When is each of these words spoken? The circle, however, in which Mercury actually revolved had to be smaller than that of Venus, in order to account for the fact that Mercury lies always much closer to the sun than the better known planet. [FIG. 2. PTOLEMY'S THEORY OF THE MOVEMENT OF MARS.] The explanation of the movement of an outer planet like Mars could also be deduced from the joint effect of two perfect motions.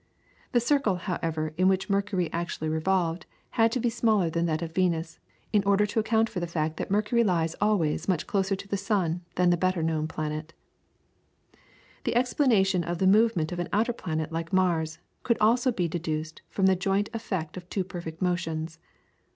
The 0.53 0.59
circle, 0.59 0.95
however, 0.95 1.53
in 1.59 1.67
which 1.67 1.87
Mercury 1.87 2.27
actually 2.33 2.69
revolved 2.69 3.27
had 3.51 3.71
to 3.73 3.79
be 3.79 3.91
smaller 3.91 4.31
than 4.31 4.47
that 4.47 4.63
of 4.63 4.73
Venus, 4.73 5.19
in 5.53 5.63
order 5.63 5.85
to 5.85 5.99
account 5.99 6.27
for 6.27 6.39
the 6.39 6.47
fact 6.47 6.77
that 6.77 6.89
Mercury 6.89 7.23
lies 7.23 7.53
always 7.61 8.07
much 8.07 8.25
closer 8.25 8.55
to 8.55 8.67
the 8.67 8.77
sun 8.77 9.21
than 9.35 9.51
the 9.51 9.57
better 9.61 9.83
known 9.83 10.07
planet. 10.07 10.55
[FIG. 11.53 11.53
2. 11.53 11.53
PTOLEMY'S 11.53 11.53
THEORY 11.53 11.53
OF 11.53 11.53
THE 11.53 11.55
MOVEMENT 11.55 11.61
OF 11.61 11.83
MARS.] 11.93 12.03
The 12.03 12.15
explanation 12.15 12.83
of 12.83 12.97
the 13.13 13.17
movement 13.19 13.51
of 13.51 13.59
an 13.59 13.69
outer 13.71 13.93
planet 13.93 14.31
like 14.31 14.51
Mars 14.53 14.99
could 15.21 15.37
also 15.39 15.71
be 15.71 15.87
deduced 15.87 16.41
from 16.49 16.65
the 16.65 16.75
joint 16.75 17.09
effect 17.13 17.55
of 17.55 17.69
two 17.69 17.83
perfect 17.83 18.23
motions. 18.23 18.79